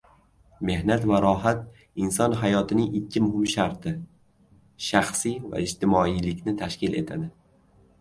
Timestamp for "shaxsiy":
4.89-5.39